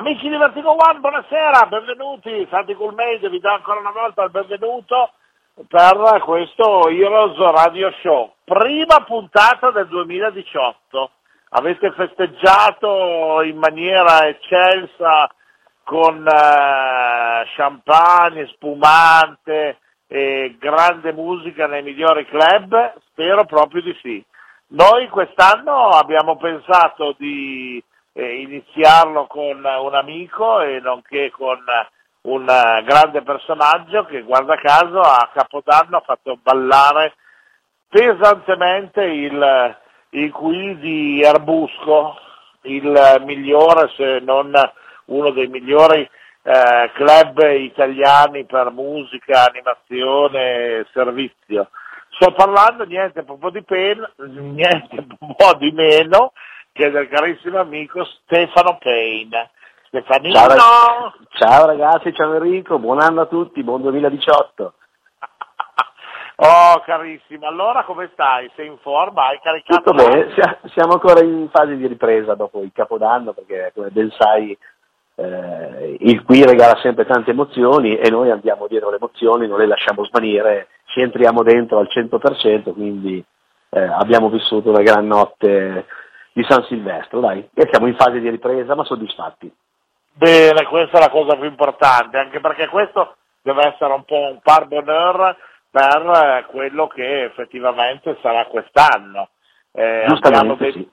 Amici 0.00 0.30
di 0.30 0.36
Vertigo 0.38 0.70
One, 0.70 0.98
buonasera, 0.98 1.66
benvenuti, 1.66 2.46
Santi 2.48 2.74
Medio, 2.94 3.28
vi 3.28 3.38
do 3.38 3.52
ancora 3.52 3.80
una 3.80 3.90
volta 3.90 4.24
il 4.24 4.30
benvenuto 4.30 5.12
per 5.68 6.22
questo 6.24 6.88
Heroes 6.88 7.36
Radio 7.36 7.92
Show. 8.00 8.32
Prima 8.42 9.04
puntata 9.04 9.70
del 9.70 9.88
2018, 9.88 11.10
avete 11.50 11.92
festeggiato 11.92 13.42
in 13.42 13.58
maniera 13.58 14.26
eccelsa 14.26 15.28
con 15.84 16.26
eh, 16.26 17.44
champagne, 17.54 18.46
spumante 18.54 19.80
e 20.06 20.56
grande 20.58 21.12
musica 21.12 21.66
nei 21.66 21.82
migliori 21.82 22.24
club? 22.24 22.94
Spero 23.10 23.44
proprio 23.44 23.82
di 23.82 23.94
sì. 24.00 24.24
Noi 24.68 25.10
quest'anno 25.10 25.88
abbiamo 25.88 26.38
pensato 26.38 27.14
di 27.18 27.84
eh, 28.12 28.40
iniziarlo 28.40 29.26
con 29.26 29.64
un 29.64 29.94
amico 29.94 30.60
e 30.60 30.80
nonché 30.80 31.30
con 31.30 31.58
un 32.22 32.44
grande 32.44 33.22
personaggio 33.22 34.04
che 34.04 34.22
guarda 34.22 34.56
caso 34.56 35.00
a 35.00 35.30
Capodanno 35.32 35.98
ha 35.98 36.02
fatto 36.04 36.38
ballare 36.42 37.14
pesantemente 37.88 39.02
il, 39.02 39.76
il 40.10 40.30
qui 40.30 40.78
di 40.78 41.22
Erbusco, 41.22 42.16
il 42.62 43.22
migliore 43.24 43.90
se 43.96 44.20
non 44.20 44.52
uno 45.06 45.30
dei 45.30 45.48
migliori 45.48 46.08
eh, 46.42 46.90
club 46.94 47.38
italiani 47.58 48.44
per 48.44 48.70
musica, 48.70 49.46
animazione 49.48 50.78
e 50.78 50.86
servizio. 50.92 51.70
Sto 52.10 52.32
parlando 52.32 52.84
niente 52.84 53.22
po' 53.22 53.50
di 53.50 53.62
pena, 53.62 54.10
niente 54.18 55.06
po' 55.36 55.54
di 55.58 55.70
meno 55.72 56.32
che 56.72 56.90
del 56.90 57.08
carissimo 57.08 57.58
amico 57.58 58.04
Stefano 58.04 58.78
Payne. 58.80 59.50
Stefanino! 59.88 60.38
Ciao, 60.38 61.12
ciao 61.30 61.66
ragazzi, 61.66 62.14
ciao 62.14 62.34
Enrico, 62.34 62.78
buon 62.78 63.00
anno 63.00 63.22
a 63.22 63.26
tutti, 63.26 63.62
buon 63.62 63.82
2018. 63.82 64.74
Oh 66.42 66.80
carissimo, 66.86 67.46
allora 67.46 67.84
come 67.84 68.08
stai? 68.14 68.50
Sei 68.56 68.66
in 68.66 68.78
forma? 68.78 69.26
Hai 69.26 69.38
caricato? 69.42 69.82
Tutto 69.82 69.92
bene, 69.92 70.32
siamo 70.72 70.94
ancora 70.94 71.22
in 71.22 71.50
fase 71.52 71.76
di 71.76 71.86
ripresa 71.86 72.34
dopo 72.34 72.62
il 72.62 72.70
Capodanno 72.72 73.34
perché 73.34 73.72
come 73.74 73.90
ben 73.90 74.10
sai 74.16 74.56
eh, 75.16 75.96
il 76.00 76.22
qui 76.24 76.42
regala 76.42 76.78
sempre 76.80 77.04
tante 77.04 77.32
emozioni 77.32 77.98
e 77.98 78.08
noi 78.08 78.30
andiamo 78.30 78.68
dietro 78.68 78.88
le 78.88 78.96
emozioni, 78.96 79.46
non 79.46 79.58
le 79.58 79.66
lasciamo 79.66 80.02
svanire, 80.06 80.68
ci 80.86 81.02
entriamo 81.02 81.42
dentro 81.42 81.78
al 81.78 81.88
100%, 81.94 82.72
quindi 82.72 83.22
eh, 83.68 83.80
abbiamo 83.82 84.30
vissuto 84.30 84.70
una 84.70 84.82
gran 84.82 85.06
notte 85.06 85.84
di 86.32 86.44
San 86.48 86.64
Silvestro, 86.64 87.20
dai, 87.20 87.48
e 87.54 87.68
siamo 87.70 87.86
in 87.86 87.96
fase 87.96 88.20
di 88.20 88.28
ripresa 88.30 88.74
ma 88.74 88.84
soddisfatti. 88.84 89.52
Bene, 90.12 90.64
questa 90.64 90.98
è 90.98 91.00
la 91.00 91.10
cosa 91.10 91.36
più 91.36 91.46
importante, 91.46 92.18
anche 92.18 92.40
perché 92.40 92.68
questo 92.68 93.16
deve 93.42 93.68
essere 93.68 93.92
un 93.92 94.04
po' 94.04 94.30
un 94.32 94.40
par 94.42 94.66
bonheur 94.66 95.36
per 95.70 96.02
eh, 96.02 96.46
quello 96.48 96.88
che 96.88 97.24
effettivamente 97.24 98.18
sarà 98.20 98.44
quest'anno. 98.46 99.30
Eh, 99.72 100.04
abbiamo, 100.04 100.56
dei, 100.56 100.72
sì. 100.72 100.88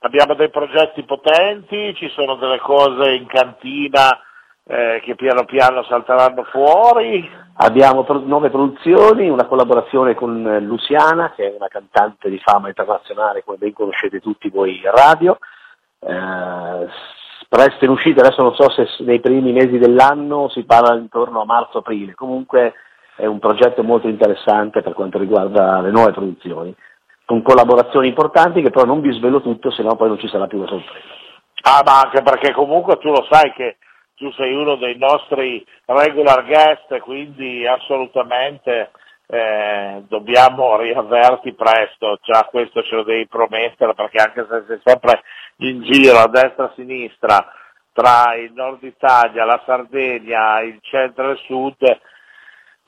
abbiamo, 0.00 0.34
dei, 0.34 0.50
progetti 0.50 1.04
potenti, 1.04 1.94
ci 1.94 2.08
sono 2.10 2.34
delle 2.34 2.58
cose 2.58 3.12
in 3.12 3.26
cantina 3.26 4.20
eh, 4.68 5.00
che 5.02 5.14
piano 5.14 5.44
piano 5.44 5.82
salteranno 5.84 6.44
fuori. 6.44 7.28
Abbiamo 7.60 8.04
pro- 8.04 8.22
nuove 8.24 8.50
produzioni, 8.50 9.28
una 9.28 9.46
collaborazione 9.46 10.14
con 10.14 10.46
eh, 10.46 10.60
Luciana, 10.60 11.32
che 11.34 11.50
è 11.50 11.54
una 11.56 11.68
cantante 11.68 12.28
di 12.28 12.38
fama 12.38 12.68
internazionale, 12.68 13.42
come 13.42 13.56
ben 13.56 13.72
conoscete 13.72 14.20
tutti 14.20 14.50
voi 14.50 14.76
in 14.76 14.90
radio. 14.90 15.38
Eh, 16.00 16.86
presto 17.48 17.84
in 17.84 17.90
uscita, 17.90 18.20
adesso 18.20 18.42
non 18.42 18.54
so 18.54 18.68
se 18.70 18.86
nei 19.04 19.20
primi 19.20 19.52
mesi 19.52 19.78
dell'anno 19.78 20.50
si 20.50 20.64
parla 20.64 20.94
intorno 20.94 21.40
a 21.40 21.46
marzo-aprile, 21.46 22.14
comunque 22.14 22.74
è 23.16 23.24
un 23.24 23.38
progetto 23.38 23.82
molto 23.82 24.06
interessante 24.06 24.82
per 24.82 24.92
quanto 24.92 25.18
riguarda 25.18 25.80
le 25.80 25.90
nuove 25.90 26.12
produzioni, 26.12 26.74
con 27.24 27.42
collaborazioni 27.42 28.06
importanti 28.06 28.60
che 28.60 28.70
però 28.70 28.84
non 28.84 29.00
vi 29.00 29.12
svelo 29.12 29.40
tutto, 29.40 29.70
se 29.70 29.82
no 29.82 29.96
poi 29.96 30.08
non 30.08 30.18
ci 30.18 30.28
sarà 30.28 30.46
più 30.46 30.60
la 30.60 30.66
sorpresa. 30.66 31.16
Ah, 31.62 31.82
ma 31.84 32.00
anche 32.02 32.22
perché 32.22 32.52
comunque 32.52 32.98
tu 32.98 33.08
lo 33.08 33.26
sai 33.28 33.52
che 33.54 33.78
tu 34.18 34.30
sei 34.32 34.52
uno 34.54 34.76
dei 34.76 34.98
nostri 34.98 35.64
regular 35.86 36.44
guest, 36.44 36.98
quindi 36.98 37.66
assolutamente 37.66 38.90
eh, 39.26 40.02
dobbiamo 40.08 40.76
riaverti 40.76 41.54
presto, 41.54 42.18
già 42.22 42.44
questo 42.50 42.82
ce 42.82 42.96
lo 42.96 43.02
devi 43.04 43.26
promettere 43.26 43.94
perché 43.94 44.18
anche 44.18 44.46
se 44.48 44.64
sei 44.66 44.80
sempre 44.84 45.22
in 45.58 45.82
giro 45.82 46.18
a 46.18 46.28
destra 46.28 46.64
e 46.64 46.66
a 46.66 46.72
sinistra 46.74 47.52
tra 47.92 48.34
il 48.34 48.52
nord 48.52 48.82
Italia, 48.82 49.44
la 49.44 49.62
Sardegna, 49.64 50.60
il 50.60 50.78
centro 50.82 51.28
e 51.28 51.32
il 51.32 51.38
sud, 51.46 52.00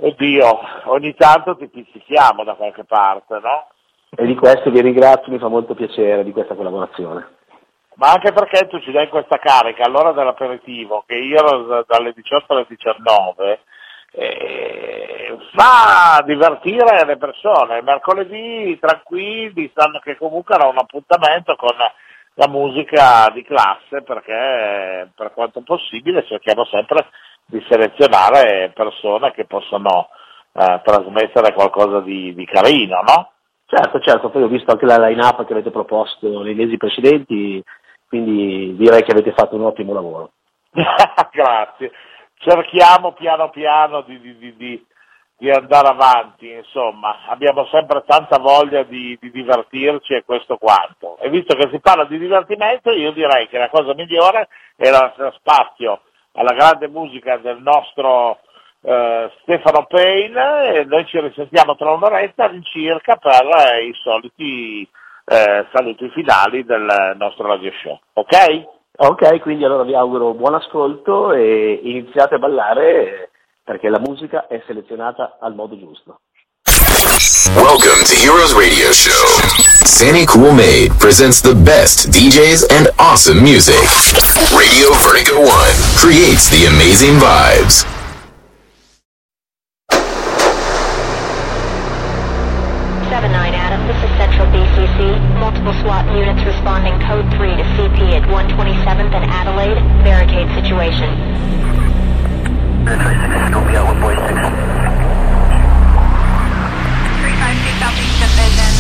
Oddio, 0.02 0.60
ogni 0.84 1.14
tanto 1.14 1.56
ti 1.56 1.68
pizzichiamo 1.68 2.42
da 2.42 2.54
qualche 2.54 2.84
parte, 2.84 3.34
no? 3.34 3.68
E 4.16 4.24
di 4.24 4.34
questo 4.34 4.70
vi 4.70 4.80
ringrazio, 4.80 5.30
mi 5.30 5.38
fa 5.38 5.48
molto 5.48 5.74
piacere 5.74 6.24
di 6.24 6.32
questa 6.32 6.54
collaborazione. 6.54 7.39
Ma 7.96 8.12
anche 8.12 8.32
perché 8.32 8.66
tu 8.68 8.80
ci 8.80 8.92
dai 8.92 9.08
questa 9.08 9.38
carica 9.38 9.84
all'ora 9.84 10.12
dell'aperitivo, 10.12 11.04
che 11.06 11.16
io 11.16 11.84
dalle 11.86 12.12
18 12.12 12.52
alle 12.52 12.66
19 12.68 13.60
eh, 14.12 15.36
fa 15.54 16.22
divertire 16.24 17.04
le 17.04 17.16
persone. 17.16 17.82
Mercoledì 17.82 18.78
tranquilli, 18.80 19.70
sanno 19.74 19.98
che 20.00 20.16
comunque 20.16 20.54
era 20.54 20.66
un 20.66 20.78
appuntamento 20.78 21.54
con 21.56 21.76
la 22.34 22.48
musica 22.48 23.30
di 23.34 23.42
classe 23.42 24.02
perché 24.02 25.10
per 25.14 25.32
quanto 25.34 25.60
possibile 25.62 26.24
cerchiamo 26.26 26.64
sempre 26.66 27.06
di 27.44 27.62
selezionare 27.68 28.72
persone 28.74 29.32
che 29.32 29.44
possono 29.44 30.08
eh, 30.52 30.80
trasmettere 30.82 31.52
qualcosa 31.52 32.00
di, 32.00 32.32
di, 32.34 32.44
carino, 32.46 33.02
no? 33.02 33.32
Certo, 33.66 34.00
certo, 34.00 34.30
poi 34.30 34.42
ho 34.42 34.48
visto 34.48 34.72
anche 34.72 34.86
la 34.86 34.98
line-up 34.98 35.44
che 35.44 35.52
avete 35.52 35.70
proposto 35.70 36.42
nei 36.42 36.54
mesi 36.54 36.76
precedenti, 36.76 37.62
quindi 38.10 38.74
direi 38.74 39.04
che 39.04 39.12
avete 39.12 39.32
fatto 39.32 39.54
un 39.54 39.62
ottimo 39.62 39.94
lavoro. 39.94 40.32
Grazie. 41.30 41.92
Cerchiamo 42.34 43.12
piano 43.12 43.50
piano 43.50 44.00
di, 44.00 44.20
di, 44.20 44.56
di, 44.56 44.84
di, 45.36 45.50
andare 45.50 45.88
avanti, 45.88 46.50
insomma, 46.50 47.26
abbiamo 47.28 47.66
sempre 47.66 48.02
tanta 48.04 48.38
voglia 48.38 48.82
di, 48.82 49.16
divertirci 49.20 50.14
e 50.14 50.24
questo 50.24 50.56
quanto. 50.56 51.18
E 51.18 51.30
visto 51.30 51.54
che 51.54 51.68
si 51.70 51.78
parla 51.78 52.04
di 52.04 52.18
divertimento, 52.18 52.90
io 52.90 53.12
direi 53.12 53.46
che 53.46 53.58
la 53.58 53.68
cosa 53.68 53.94
migliore 53.94 54.48
è 54.74 54.90
lasciare 54.90 55.32
spazio 55.38 56.00
alla 56.32 56.52
grande 56.52 56.88
musica 56.88 57.36
del 57.36 57.62
nostro 57.62 58.40
eh, 58.82 59.30
Stefano 59.42 59.86
Payne 59.86 60.72
e 60.74 60.84
noi 60.84 61.06
ci 61.06 61.20
risentiamo 61.20 61.76
tra 61.76 61.92
un'oretta 61.92 62.46
all'incirca 62.46 63.16
per 63.16 63.46
eh, 63.68 63.84
i 63.84 63.94
soliti 64.02 64.88
eh, 65.30 65.66
saluti 65.72 66.10
finali 66.10 66.64
del 66.64 67.14
nostro 67.16 67.46
radio 67.46 67.70
show. 67.80 67.98
Ok? 68.14 68.78
Ok, 68.96 69.38
quindi 69.40 69.64
allora 69.64 69.84
vi 69.84 69.94
auguro 69.94 70.34
buon 70.34 70.54
ascolto 70.54 71.32
e 71.32 71.80
iniziate 71.84 72.34
a 72.34 72.38
ballare 72.38 73.30
perché 73.62 73.88
la 73.88 74.00
musica 74.00 74.48
è 74.48 74.60
selezionata 74.66 75.38
al 75.40 75.54
modo 75.54 75.78
giusto. 75.78 76.20
Welcome 77.54 78.02
to 78.04 78.14
Heroes 78.20 78.52
Radio 78.54 78.92
Show. 78.92 79.24
Sandy 79.86 80.24
Cool 80.26 80.52
Made 80.52 80.90
presents 80.98 81.40
the 81.40 81.54
best 81.54 82.10
DJs 82.10 82.66
and 82.70 82.90
awesome 82.98 83.40
music. 83.40 83.78
Radio 84.52 84.90
Vertigo 85.06 85.38
1 85.38 85.48
creates 85.96 86.50
the 86.50 86.66
amazing 86.66 87.18
vibes. 87.18 87.99
Central 94.40 94.56
BCC. 94.56 95.20
Multiple 95.38 95.74
SWAT 95.82 96.08
units 96.16 96.40
responding 96.46 96.96
code 97.04 97.28
3 97.36 97.56
to 97.56 97.64
CP 97.76 98.16
at 98.16 98.24
127th 98.24 99.12
and 99.12 99.24
Adelaide. 99.28 99.76
Barricade 100.02 100.48
situation. 100.56 101.12
26, 102.88 102.96
Scoopy 103.52 103.76
out 103.76 103.84
146. 104.00 104.40
Southeast 107.80 108.16
Division. 108.16 108.72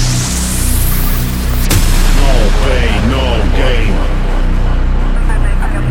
No 2.16 2.32
pay, 2.64 2.88
no 3.12 3.24
gain. 3.60 3.92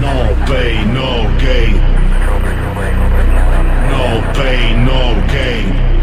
No 0.01 0.18
pay, 0.50 0.81
no 0.89 1.30
gain. 1.38 1.77
No 3.94 4.06
pay, 4.33 4.74
no 4.81 5.13
gain. 5.30 5.99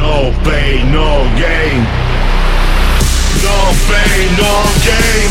No 0.00 0.32
pay, 0.44 0.82
no 0.96 1.08
gain. 1.36 1.80
No 3.44 3.58
pay, 3.88 4.18
no 4.40 4.52
gain. 4.88 5.30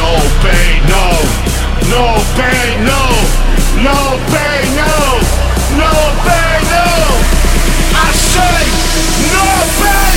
No 0.00 0.12
pay, 0.42 0.70
no. 0.92 1.06
No 1.92 2.04
pay, 2.38 2.64
no. 2.90 3.02
No 3.86 3.98
pay, 4.32 4.60
no. 4.80 4.94
No 5.82 5.92
pay, 6.24 6.54
no. 6.72 6.88
I 7.92 8.08
say 8.32 8.64
no 9.36 9.46
pain, 9.80 10.11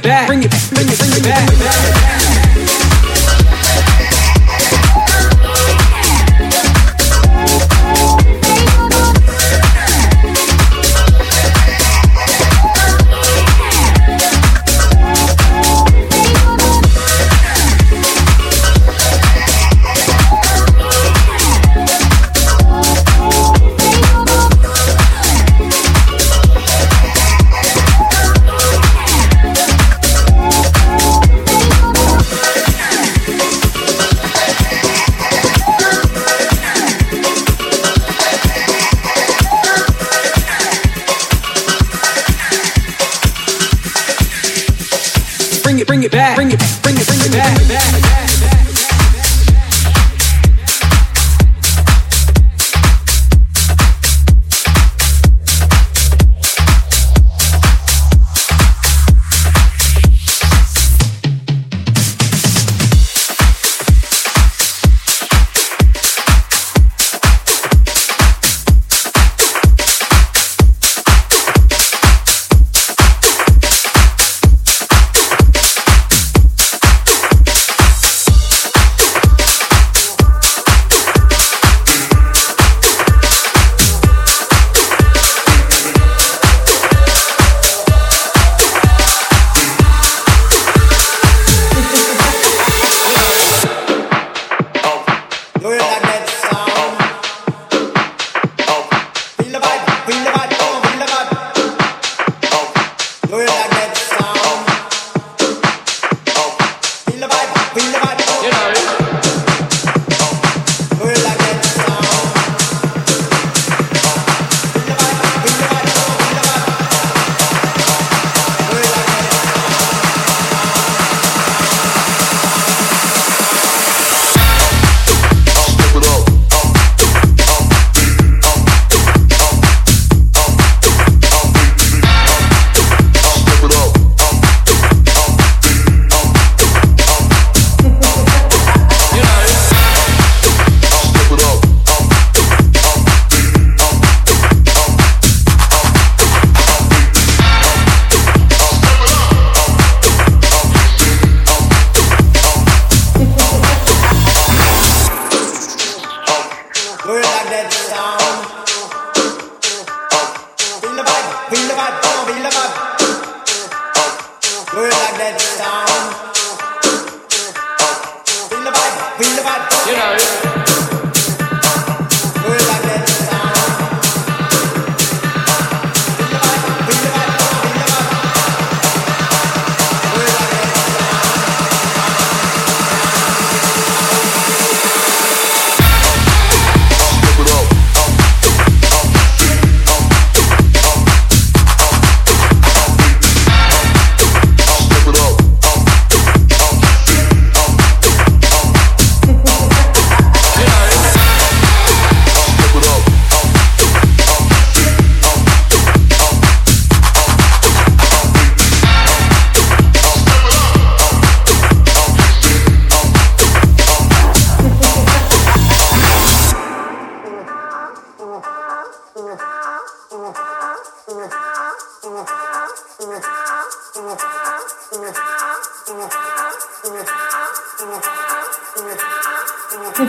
it 0.00 0.08
back, 0.08 0.26
bring 0.26 0.42
it, 0.42 0.50
bring 0.72 0.88
it, 0.88 0.98
bring 0.98 1.12
it 1.12 1.24
back. 1.24 1.99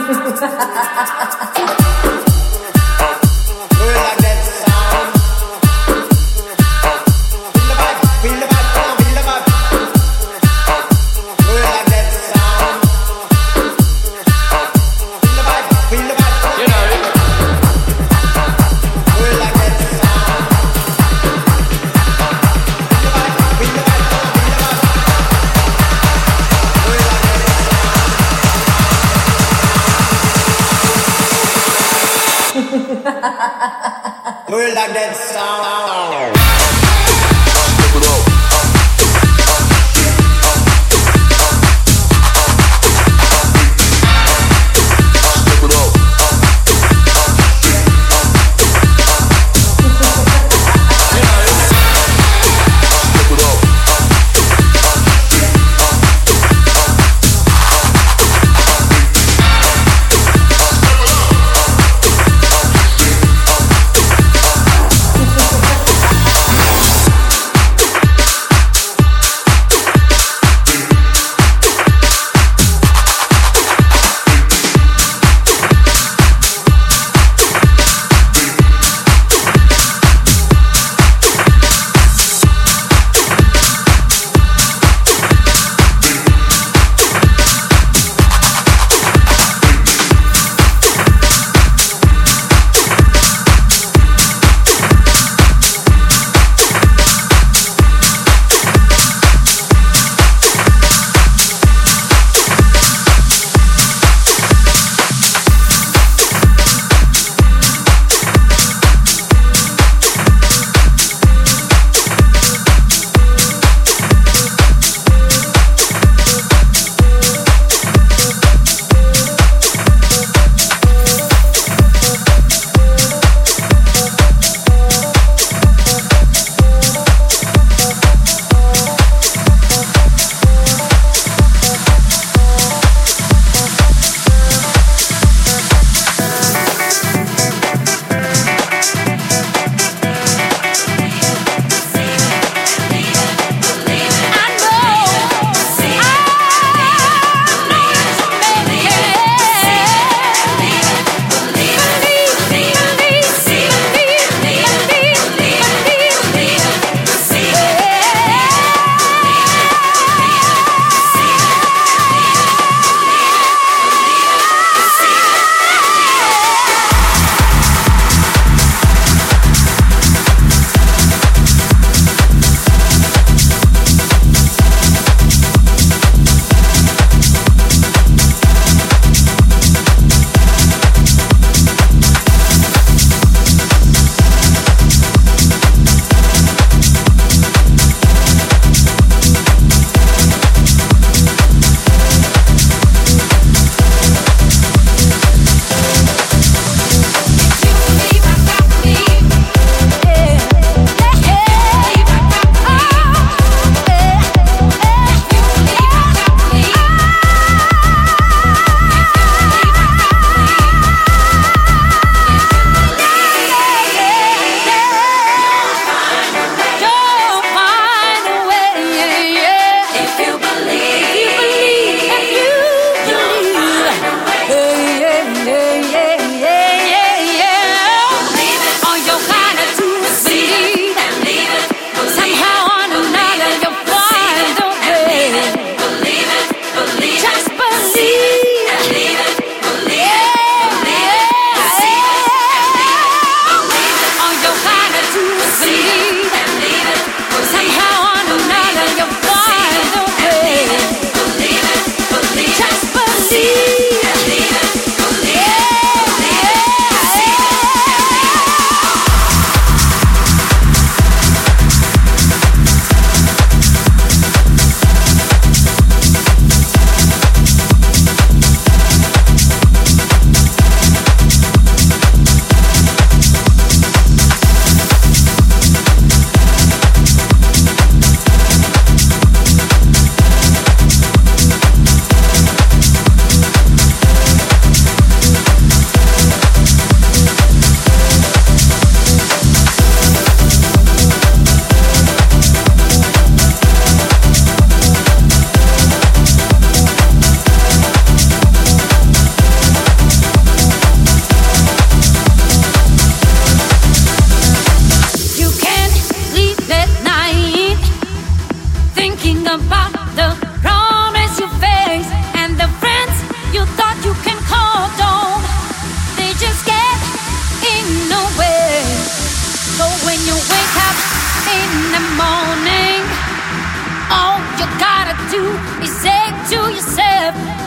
Ha 0.02 0.08
ha 0.08 0.64
ha 0.64 0.94
ha 0.94 1.04
ha 1.04 1.66
ha! 1.68 1.81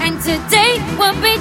And 0.06 0.22
today 0.22 0.78
will 1.00 1.18
be 1.20 1.35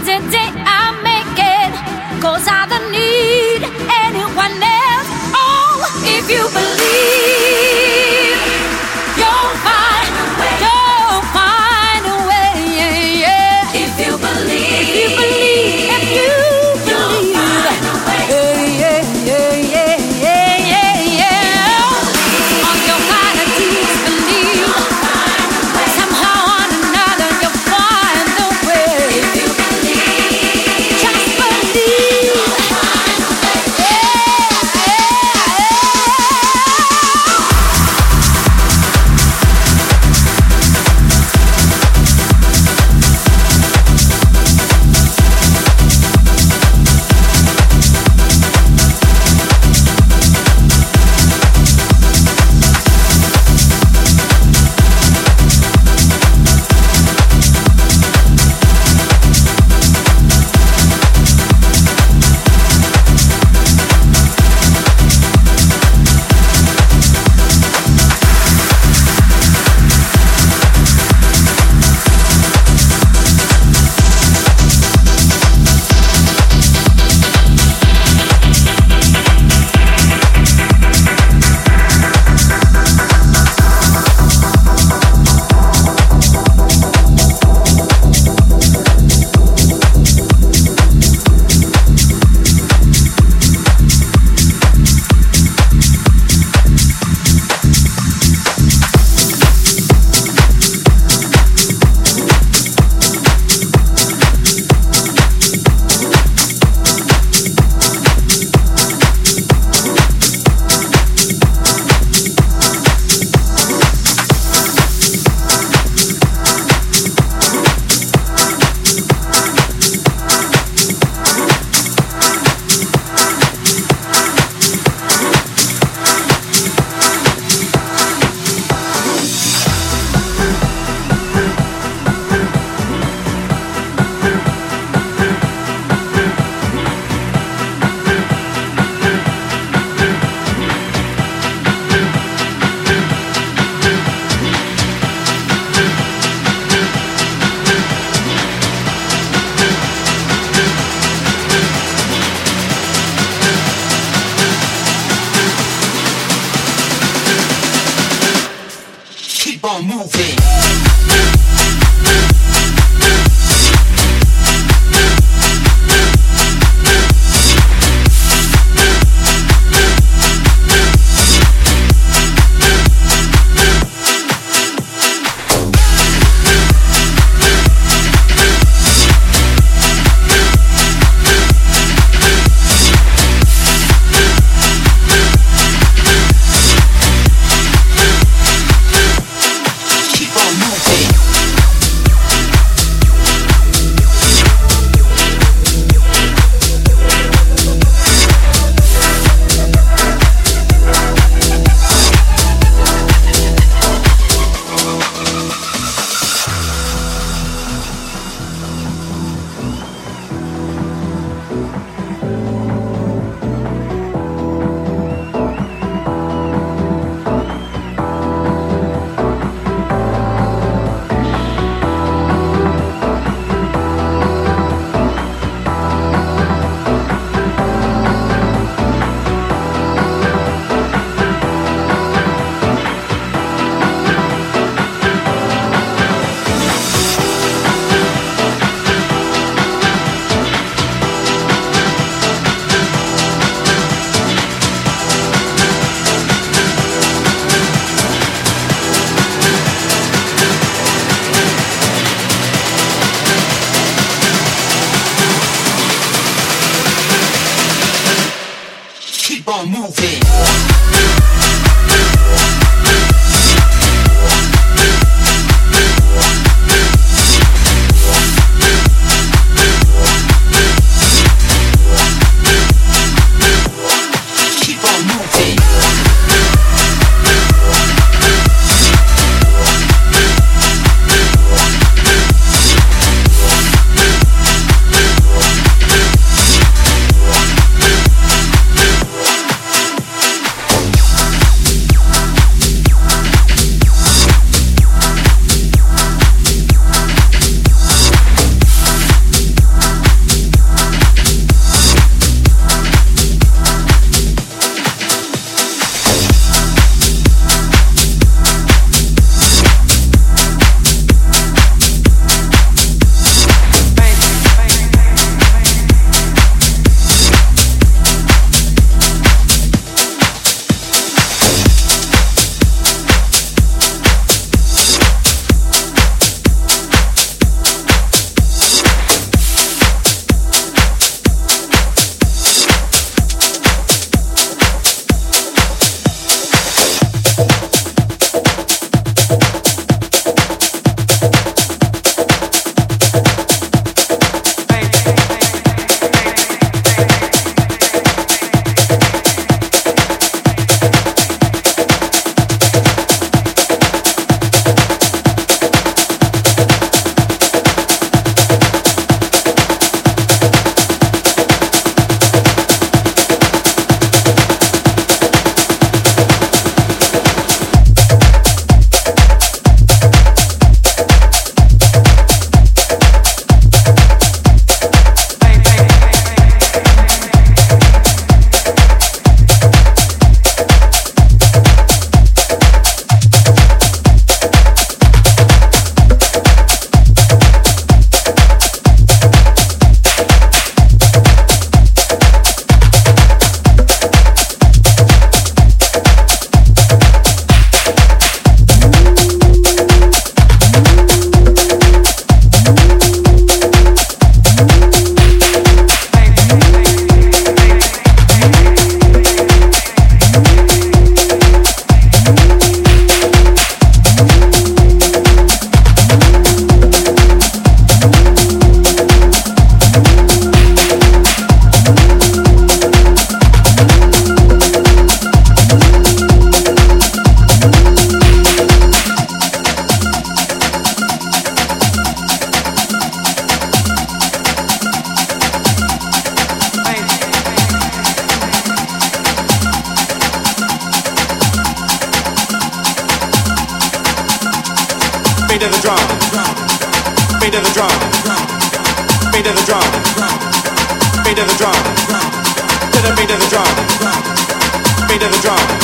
strong. 455.44 455.83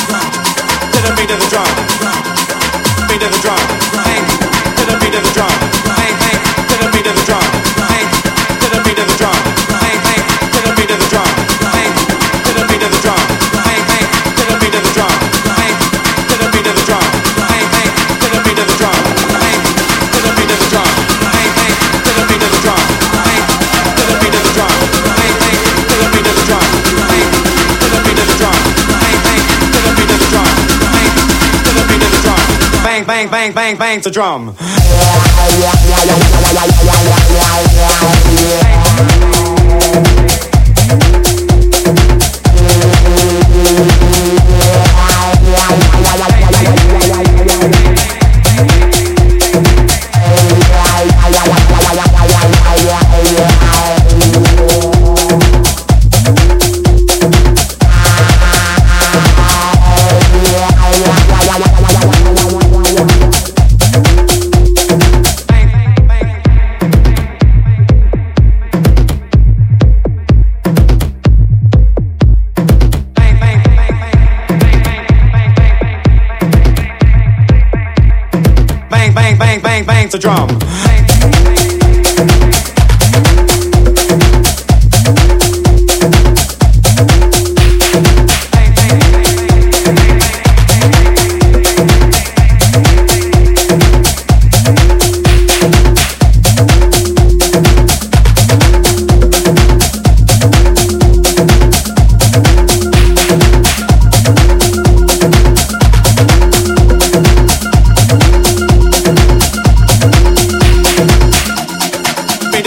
bang, 33.41 33.55
bang, 33.55 33.79
bang 33.79 34.01
to 34.03 34.11
drum. 34.11 34.55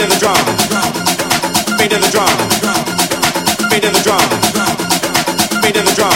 of 0.04 0.10
the 0.10 0.18
drum. 0.18 0.36
Beat 1.78 1.92
in 1.92 2.00
the 2.00 2.10
drum. 2.10 2.28
Beat 3.70 3.84
in 3.84 3.92
the 3.92 4.02
drum. 4.02 4.20
Beat 5.62 5.76
in 5.76 5.84
the 5.84 5.94
drum. 5.94 6.12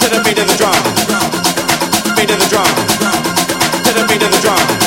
To 0.00 0.08
the 0.08 0.20
beat 0.24 0.38
of 0.38 0.48
the 0.48 0.56
drum. 0.56 0.74
Beat 2.16 2.30
in 2.30 2.38
the 2.38 2.48
drum. 2.48 2.66
To 3.84 3.92
the 3.92 4.04
beat 4.08 4.22
of 4.22 4.30
the 4.30 4.40
drum. 4.40 4.83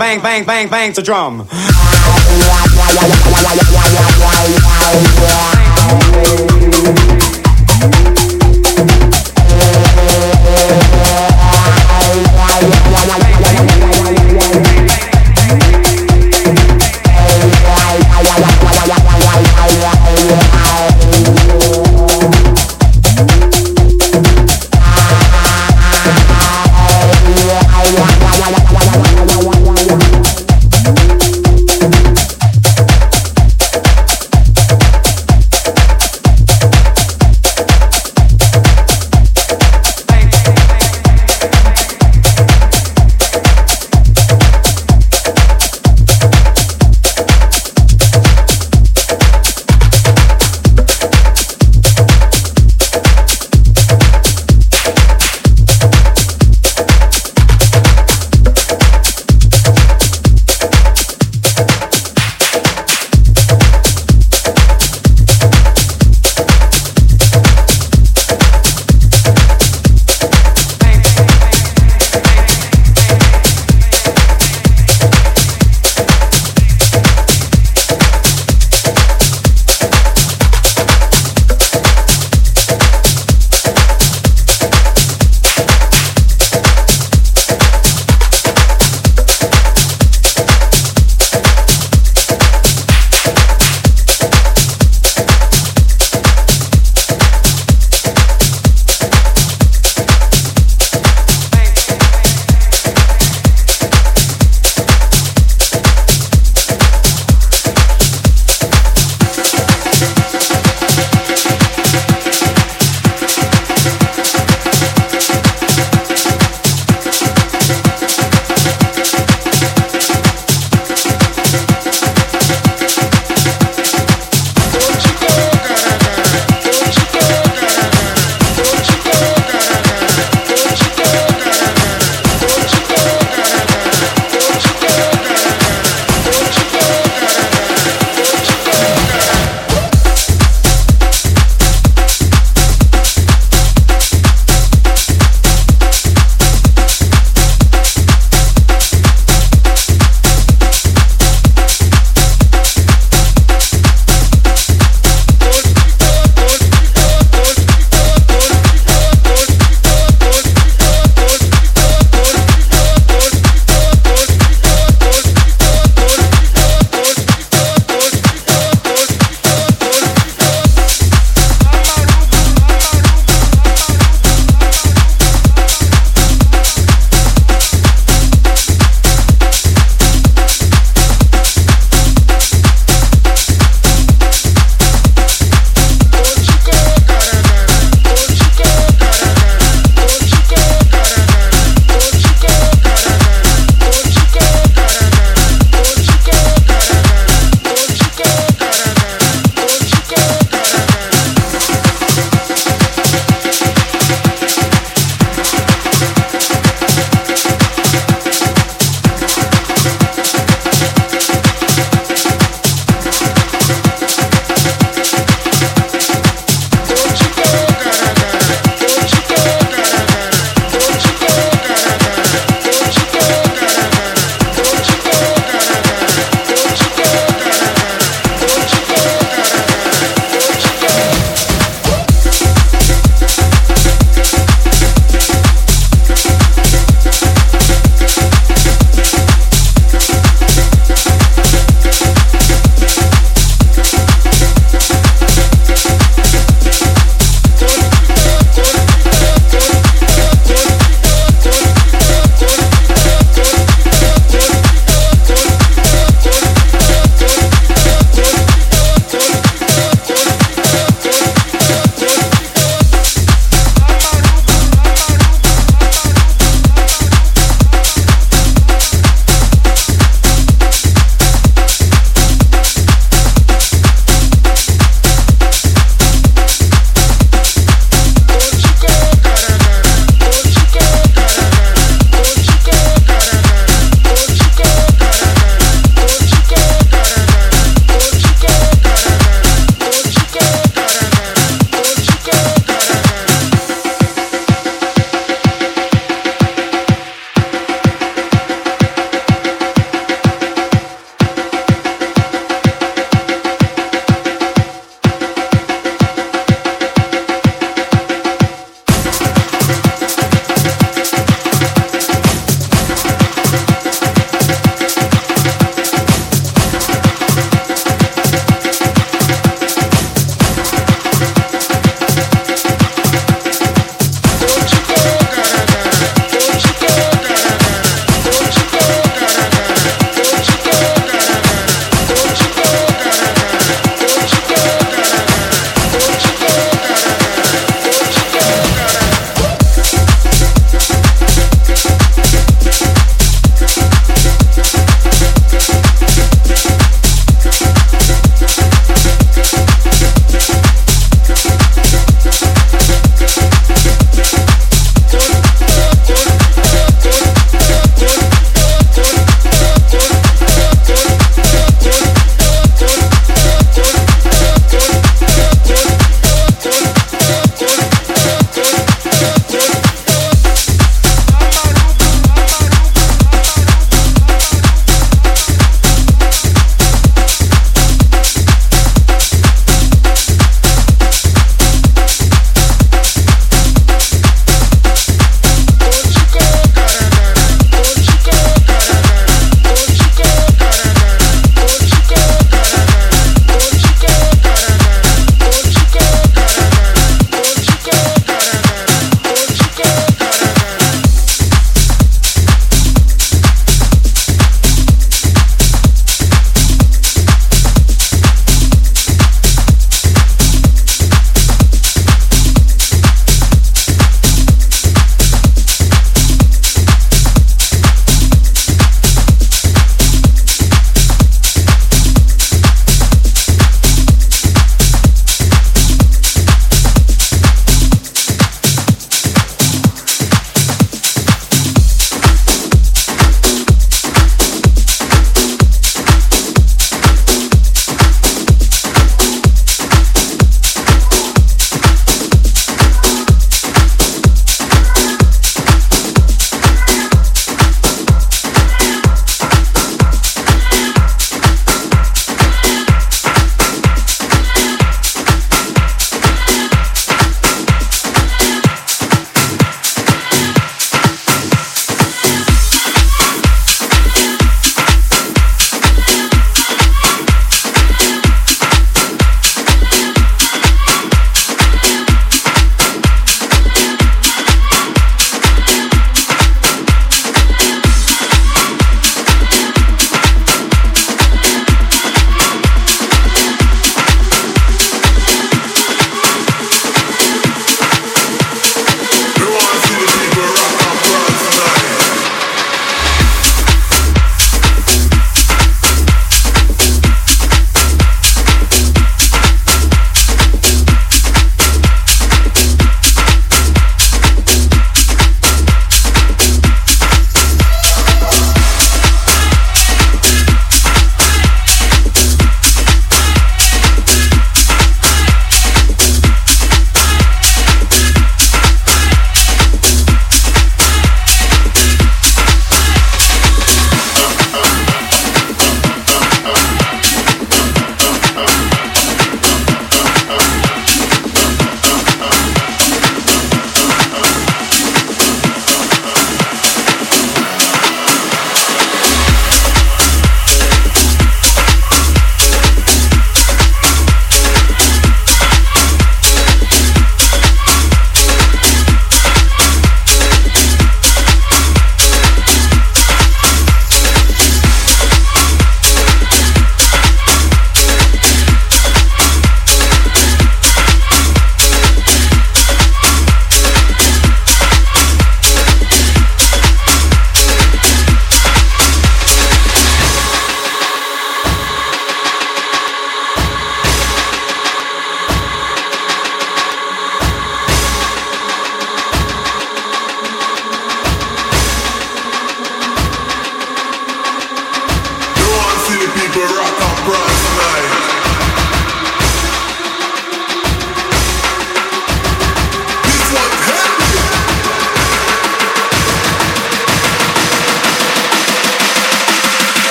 bang, 0.00 0.22
bang, 0.22 0.46
bang, 0.46 0.66
bang 0.70 0.92
to 0.94 1.02
drum. 1.02 1.46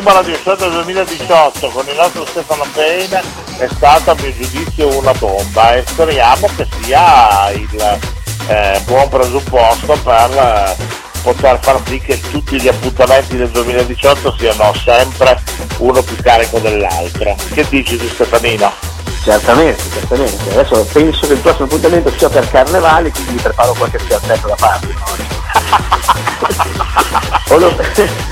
Radio 0.00 0.34
show 0.38 0.56
del 0.56 0.72
2018 0.72 1.68
con 1.68 1.86
il 1.86 1.94
nostro 1.94 2.24
Stefano 2.24 2.64
Payne 2.72 3.22
è 3.58 3.68
stato 3.76 4.12
a 4.12 4.14
mio 4.14 4.32
giudizio 4.32 4.98
una 4.98 5.12
bomba 5.12 5.74
e 5.74 5.84
speriamo 5.86 6.48
che 6.56 6.66
sia 6.80 7.50
il 7.50 8.00
eh, 8.46 8.80
buon 8.86 9.10
presupposto 9.10 9.92
per 10.02 10.30
eh, 10.30 10.76
poter 11.20 11.58
far 11.60 11.78
sì 11.86 12.00
che 12.00 12.18
tutti 12.30 12.58
gli 12.58 12.68
appuntamenti 12.68 13.36
del 13.36 13.50
2018 13.50 14.34
siano 14.38 14.72
sempre 14.82 15.38
uno 15.76 16.00
più 16.00 16.16
carico 16.22 16.58
dell'altro. 16.58 17.36
Che 17.52 17.66
dici 17.68 17.98
tu 17.98 18.08
Stefanino? 18.08 18.72
Certamente, 19.22 19.82
certamente. 19.92 20.52
Adesso 20.52 20.88
penso 20.90 21.26
che 21.26 21.34
il 21.34 21.40
prossimo 21.40 21.66
appuntamento 21.66 22.10
sia 22.16 22.30
per 22.30 22.48
carnevale, 22.48 23.10
quindi 23.10 23.32
mi 23.32 23.40
preparo 23.42 23.74
qualche 23.74 23.98
scherzetto 23.98 24.54
da. 24.56 24.80
O 27.48 28.30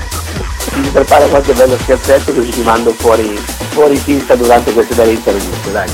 preparo 0.91 1.27
qualche 1.27 1.53
bello 1.53 1.77
scherzetto 1.77 2.33
così 2.33 2.49
ti 2.49 2.61
mando 2.61 2.91
fuori, 2.93 3.35
fuori 3.69 3.97
pista 3.97 4.35
durante 4.35 4.73
queste 4.73 4.95
belle 4.95 5.11
interviste, 5.11 5.71
dai. 5.71 5.89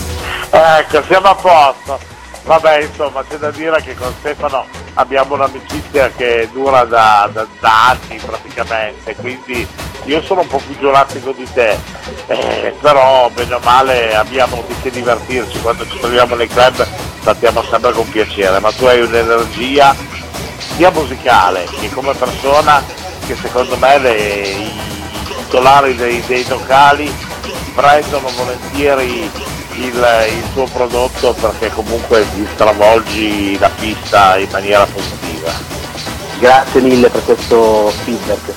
Ecco, 0.50 1.04
siamo 1.08 1.28
a 1.28 1.36
posto. 1.36 2.16
Vabbè, 2.44 2.80
insomma, 2.80 3.26
c'è 3.28 3.36
da 3.36 3.52
dire 3.52 3.82
che 3.82 3.94
con 3.94 4.14
Stefano 4.20 4.66
abbiamo 4.94 5.36
un'amicizia 5.36 6.10
che 6.16 6.48
dura 6.54 6.86
da, 6.86 7.30
da- 7.32 7.46
da 7.60 7.90
anni 7.90 8.18
praticamente, 8.26 9.16
quindi 9.16 9.68
io 10.06 10.22
sono 10.22 10.42
un 10.42 10.48
po' 10.48 10.62
più 10.66 10.78
giurassico 10.80 11.34
di 11.34 11.46
te, 11.52 11.78
eh, 12.28 12.74
però 12.80 13.30
bene 13.34 13.56
o 13.56 13.60
male 13.62 14.16
abbiamo 14.16 14.64
di 14.66 14.74
che 14.82 14.90
divertirci, 14.90 15.60
quando 15.60 15.86
ci 15.90 16.00
troviamo 16.00 16.36
nei 16.36 16.48
club 16.48 16.88
saltiamo 17.22 17.62
sempre 17.70 17.92
con 17.92 18.10
piacere, 18.10 18.60
ma 18.60 18.72
tu 18.72 18.86
hai 18.86 19.02
un'energia 19.02 19.94
sia 20.78 20.90
musicale 20.92 21.68
che 21.82 21.90
come 21.92 22.14
persona 22.14 22.82
che 23.28 23.36
secondo 23.36 23.76
me 23.78 24.00
le- 24.00 24.16
i 24.16 24.72
titolari 25.26 25.96
dei, 25.96 26.24
dei 26.26 26.46
locali 26.48 27.14
prendono 27.76 28.30
volentieri 28.30 29.30
il, 29.74 30.28
il 30.30 30.44
tuo 30.54 30.66
prodotto 30.66 31.34
perché 31.34 31.70
comunque 31.70 32.26
ti 32.34 32.48
stravolgi 32.54 33.60
la 33.60 33.70
pista 33.70 34.38
in 34.38 34.50
maniera 34.50 34.86
positiva. 34.86 35.52
Grazie 36.40 36.82
mille 36.82 37.10
per 37.10 37.24
questo 37.26 37.92
feedback. 38.04 38.54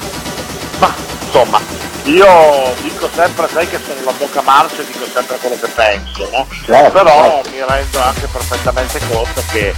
Ma 0.78 0.94
insomma, 1.24 1.60
io 2.04 2.74
dico 2.82 3.08
sempre, 3.14 3.48
sai 3.52 3.68
che 3.68 3.78
sono 3.84 4.00
la 4.04 4.12
bocca 4.12 4.40
marcia 4.42 4.82
e 4.82 4.86
dico 4.86 5.04
sempre 5.12 5.36
quello 5.38 5.58
che 5.60 5.68
penso, 5.68 6.28
no? 6.32 6.46
Certo, 6.64 6.90
Però 6.90 7.42
mi 7.50 7.64
rendo 7.66 8.00
anche 8.00 8.26
perfettamente 8.30 9.00
conto 9.10 9.42
che 9.50 9.74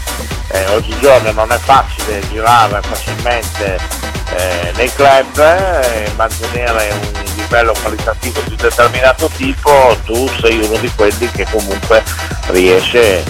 eh, 0.49 0.66
oggigiorno 0.68 1.32
non 1.32 1.51
è 1.51 1.59
facile 1.59 2.20
girare 2.28 2.80
facilmente 2.82 4.12
eh, 4.37 4.72
nei 4.76 4.93
club 4.95 5.39
e 5.39 6.11
mantenere 6.16 6.91
un 6.91 7.22
livello 7.37 7.74
qualitativo 7.80 8.41
di 8.45 8.51
un 8.51 8.57
determinato 8.57 9.28
tipo, 9.37 9.97
tu 10.05 10.28
sei 10.41 10.59
uno 10.64 10.76
di 10.78 10.91
quelli 10.95 11.30
che 11.30 11.47
comunque 11.51 12.03
riesce 12.49 13.22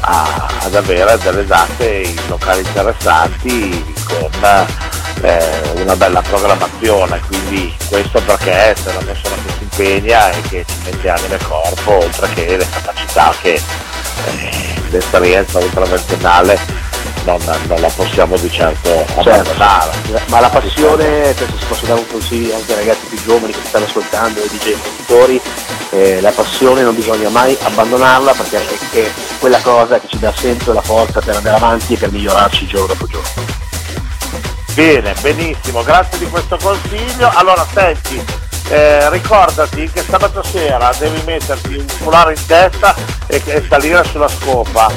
a- 0.00 0.46
ad 0.62 0.74
avere 0.74 1.18
delle 1.18 1.44
date 1.46 1.86
in 1.86 2.20
locali 2.28 2.60
interessanti 2.60 3.94
con 4.04 4.30
eh, 5.22 5.60
una 5.74 5.96
bella 5.96 6.20
programmazione, 6.20 7.20
quindi 7.26 7.74
questo 7.88 8.20
perché 8.20 8.76
sei 8.82 8.94
una 8.94 9.04
persona 9.04 9.34
che 9.44 9.52
si 9.56 9.62
impegna 9.62 10.30
e 10.30 10.40
che 10.42 10.64
ci 10.66 10.74
mette 10.84 11.08
anima 11.08 11.34
e 11.34 11.38
corpo, 11.42 11.92
oltre 12.04 12.28
che 12.34 12.56
le 12.56 12.66
capacità 12.68 13.34
che 13.40 13.54
eh, 13.54 14.74
l'esperienza 14.90 15.58
ultraventennale 15.58 16.84
non, 17.24 17.40
non 17.66 17.80
la 17.80 17.90
possiamo 17.94 18.36
di 18.36 18.50
certo 18.50 19.04
abbandonare. 19.16 19.92
Ma 20.28 20.40
la 20.40 20.48
passione, 20.48 21.32
penso 21.34 21.58
si 21.58 21.64
possa 21.66 21.86
dare 21.86 22.00
un 22.00 22.06
consiglio 22.06 22.54
anche 22.54 22.72
ai 22.72 22.78
ragazzi 22.78 23.06
più 23.06 23.22
giovani 23.22 23.52
che 23.52 23.60
stanno 23.66 23.84
ascoltando, 23.84 24.40
ai 24.40 24.48
DJ 24.48 24.72
produttori, 24.78 25.40
eh, 25.90 26.20
la 26.20 26.30
passione 26.30 26.82
non 26.82 26.94
bisogna 26.94 27.28
mai 27.28 27.56
abbandonarla 27.62 28.32
perché 28.32 28.60
è, 28.92 29.10
quella 29.38 29.60
cosa 29.60 30.00
che 30.00 30.08
ci 30.08 30.18
dà 30.18 30.32
sempre 30.34 30.72
la 30.72 30.82
forza 30.82 31.20
per 31.20 31.36
andare 31.36 31.56
avanti 31.56 31.94
e 31.94 31.96
per 31.96 32.10
migliorarci 32.10 32.66
giorno 32.66 32.86
dopo 32.88 33.06
giorno. 33.06 33.28
Bene, 34.74 35.14
benissimo, 35.22 35.82
grazie 35.82 36.18
di 36.18 36.26
questo 36.26 36.58
consiglio. 36.60 37.30
Allora 37.34 37.66
senti, 37.72 38.22
eh, 38.68 39.08
ricordati 39.10 39.88
che 39.90 40.02
sabato 40.02 40.42
sera 40.42 40.92
devi 40.98 41.20
metterti 41.24 41.76
un 41.76 41.86
foulard 41.86 42.36
in 42.36 42.46
testa 42.46 42.94
e, 43.26 43.40
e 43.44 43.64
salire 43.68 44.04
sulla 44.04 44.28
scopa, 44.28 44.90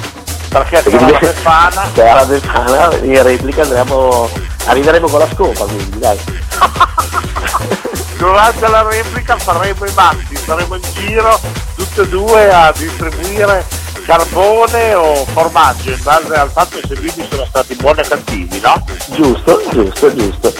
perché 0.49 0.83
c'è 0.83 0.99
la 0.99 1.17
Befana. 1.19 1.87
Se 1.93 2.07
alla 2.07 2.25
Befana 2.25 2.95
in 3.01 3.23
replica 3.23 3.61
andremo, 3.61 4.29
arriveremo 4.65 5.07
con 5.07 5.19
la 5.19 5.27
scopa 5.33 5.63
quindi 5.65 5.99
dai. 5.99 6.17
Durante 8.17 8.67
la 8.67 8.81
replica 8.81 9.37
faremo 9.37 9.85
i 9.85 9.93
matti, 9.93 10.35
saremo 10.35 10.75
in 10.75 10.81
giro 10.93 11.39
tutte 11.75 12.01
e 12.01 12.07
due 12.09 12.53
a 12.53 12.73
distribuire 12.75 13.65
carbone 14.03 14.93
o 14.95 15.23
formaggio 15.25 15.91
in 15.91 16.03
base 16.03 16.33
al 16.33 16.49
fatto 16.49 16.79
se 16.85 16.93
i 16.93 16.99
vini 16.99 17.27
sono 17.29 17.45
stati 17.45 17.75
buoni 17.75 18.01
o 18.01 18.03
cattivi, 18.07 18.59
no? 18.59 18.83
Giusto, 19.11 19.61
giusto, 19.71 20.13
giusto. 20.13 20.53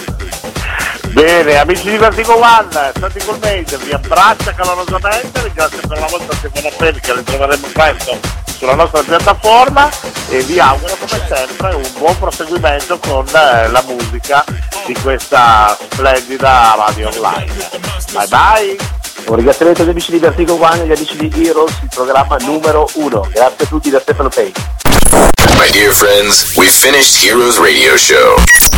Bene, 1.08 1.58
amici 1.58 1.90
di 1.90 1.98
Vertigo 1.98 2.38
One, 2.38 2.92
stati 2.96 3.20
col 3.26 3.40
Made, 3.42 3.78
vi 3.78 3.92
abbraccia 3.92 4.54
calorosamente, 4.54 5.42
ringrazio 5.42 5.80
per 5.86 6.00
la 6.00 6.08
volta 6.08 6.36
Stefano 6.36 6.70
Peri 6.78 7.00
che 7.00 7.16
li 7.16 7.24
troveremo 7.24 7.68
presto 7.74 8.49
sulla 8.60 8.76
nostra 8.76 9.01
piattaforma 9.01 9.89
e 10.28 10.41
vi 10.41 10.60
auguro 10.60 10.93
come 10.99 11.26
sempre 11.28 11.74
un 11.76 11.89
buon 11.97 12.20
proseguimento 12.20 12.99
con 12.99 13.26
eh, 13.28 13.70
la 13.70 13.84
musica 13.88 14.43
di 14.86 14.93
questa 15.01 15.78
splendida 15.89 16.76
radio 16.78 17.10
online. 17.10 17.70
Bye 18.12 18.28
bye! 18.28 18.78
Un 19.28 19.36
ringraziamento 19.36 19.84
agli 19.84 19.89
amici 19.89 20.12
di 20.12 20.18
Vertigo 20.18 20.62
One 20.62 20.80
e 20.80 20.82
agli 20.82 20.91
amici 20.91 21.16
di 21.16 21.47
Heroes, 21.47 21.72
il 21.82 21.89
programma 21.93 22.36
numero 22.41 22.89
uno. 22.95 23.26
Grazie 23.32 23.66
a 23.66 23.68
tutti 23.68 23.89
da 23.89 23.99
Stefano 24.01 24.28
Pei. 24.30 24.51
My 25.57 25.70
dear 25.72 25.93
friends, 25.93 26.55
we've 26.57 26.74
finished 26.74 27.16
Heroes 27.16 27.57
Radio 27.57 27.95
Show. 27.95 28.36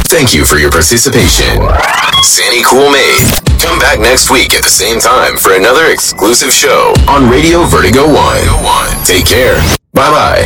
Thank 0.10 0.34
you 0.34 0.46
for 0.46 0.60
your 0.60 0.70
participation. 0.70 1.58
Sandy 2.24 2.62
Cool 2.62 2.90
Made. 2.90 3.51
Come 3.62 3.78
back 3.78 4.00
next 4.00 4.32
week 4.32 4.54
at 4.56 4.64
the 4.64 4.70
same 4.70 5.00
time 5.00 5.38
for 5.38 5.54
another 5.54 5.86
exclusive 5.92 6.52
show 6.52 6.94
on 7.08 7.30
Radio 7.30 7.64
Vertigo 7.66 8.08
One. 8.08 9.06
Take 9.06 9.28
care. 9.28 9.62
Bye 9.94 10.10
bye. 10.10 10.40